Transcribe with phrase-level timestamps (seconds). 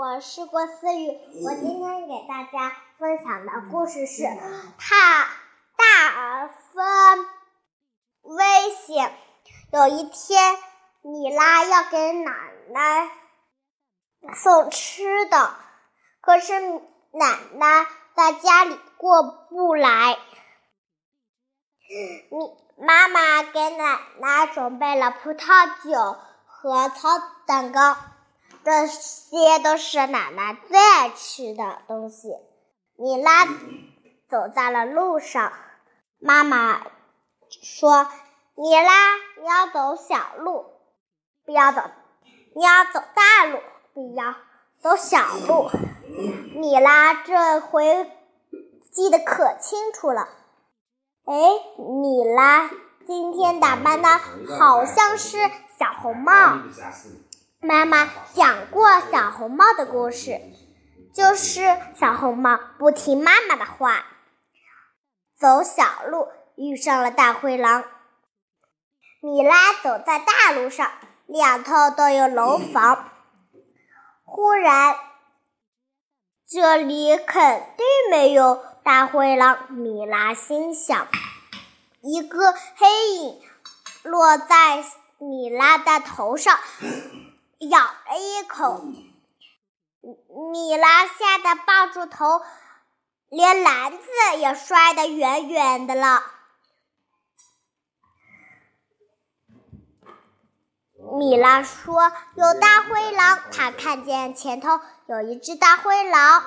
[0.00, 1.08] 我是郭思雨。
[1.44, 4.22] 我今天给大家分享的故事是
[4.78, 5.28] 《大
[5.76, 7.26] 大儿分
[8.22, 8.44] 危
[8.86, 9.12] 险》。
[9.78, 10.56] 有一天，
[11.02, 12.32] 米拉要给奶
[12.70, 13.10] 奶
[14.36, 15.54] 送吃的，
[16.22, 16.58] 可是
[17.12, 17.86] 奶奶
[18.16, 20.16] 在家里过不来。
[22.30, 27.10] 米妈妈给奶奶准备了葡萄酒和草
[27.46, 27.98] 蛋糕。
[28.64, 32.28] 这些都是奶奶最爱吃的东西。
[32.96, 33.46] 米拉
[34.28, 35.52] 走在了路上，
[36.18, 36.82] 妈妈
[37.62, 38.06] 说
[38.54, 40.66] ：“米拉，你要走小路，
[41.46, 41.80] 不要走；
[42.54, 43.58] 你要走大路，
[43.94, 44.34] 不要
[44.82, 45.70] 走小路。”
[46.54, 48.10] 米拉这回
[48.92, 50.28] 记得可清楚了。
[51.24, 51.34] 哎，
[51.78, 52.68] 米拉
[53.06, 54.08] 今天打扮的
[54.58, 55.38] 好像是
[55.78, 56.58] 小红帽。
[57.62, 60.40] 妈妈讲过小红帽的故事，
[61.14, 61.60] 就是
[61.94, 64.06] 小红帽不听妈妈的话，
[65.38, 67.84] 走小路遇上了大灰狼。
[69.20, 70.90] 米拉走在大路上，
[71.26, 73.10] 两头都有楼房。
[74.24, 74.96] 忽然，
[76.48, 79.70] 这里肯定没有大灰狼。
[79.74, 81.06] 米拉心想，
[82.00, 83.38] 一个黑影
[84.02, 84.82] 落在
[85.18, 86.58] 米拉的头上。
[87.68, 88.82] 咬了一口，
[90.50, 92.40] 米拉吓得抱住头，
[93.28, 94.08] 连篮子
[94.38, 96.24] 也摔得远远的了。
[101.18, 106.42] 米拉说：“有大灰狼！”他看见前头有一只大灰狼，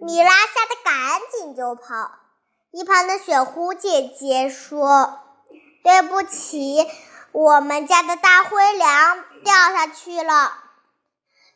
[0.00, 2.12] 米拉吓得赶紧就跑。
[2.70, 5.18] 一旁的雪狐姐姐说
[5.82, 6.86] ：“对不起。”
[7.30, 10.52] 我们家的大灰狼掉下去了。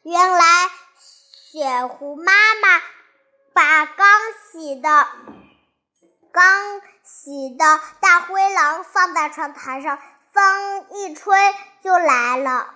[0.02, 2.82] 原来雪狐妈妈
[3.52, 4.06] 把刚
[4.50, 5.06] 洗的、
[6.32, 9.98] 刚洗的大灰狼放在窗台上，
[10.32, 11.36] 风一吹
[11.82, 12.74] 就来了，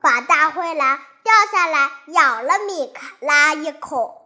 [0.00, 4.16] 把大灰狼掉下来，咬了米拉一口。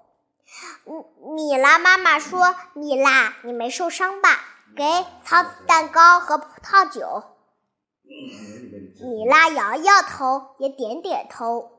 [1.34, 4.28] 米拉妈妈说：“米拉，你没受伤吧？
[4.76, 4.84] 给
[5.24, 7.24] 草蛋糕和葡萄酒。”
[9.00, 11.72] 米拉摇摇头，也点点头，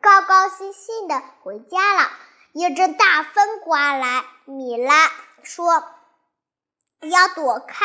[0.00, 2.10] 高高兴兴的回家了。
[2.52, 5.10] 一阵大风刮来，米拉
[5.42, 5.84] 说
[7.02, 7.84] ：“要躲开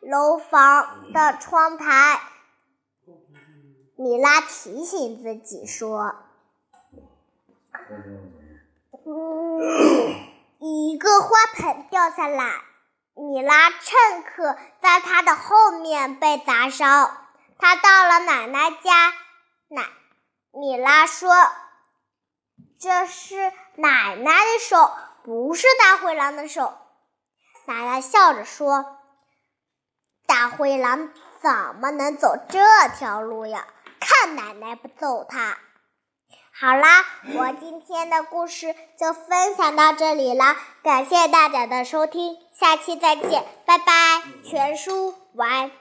[0.00, 2.20] 楼房的窗台。”
[3.96, 6.14] 米拉提醒自己说
[9.06, 9.60] ：“嗯，
[10.58, 12.52] 一个花盆掉下来。”
[13.16, 17.16] 米拉趁可在他的后面被砸伤。
[17.58, 19.12] 他到了奶奶家，
[19.68, 19.86] 奶
[20.52, 21.32] 米拉说
[22.80, 24.90] ：“这是奶奶的手，
[25.24, 26.76] 不是大灰狼的手。”
[27.66, 28.98] 奶奶笑着说
[30.26, 31.10] ：“大灰狼
[31.40, 32.58] 怎么能走这
[32.96, 33.66] 条路呀？
[34.00, 35.56] 看奶奶不揍他！”
[36.56, 37.04] 好啦，
[37.34, 45.72] 我今天的故事就分享到这里了，感谢大家的收听，下期再见，拜拜，全书完。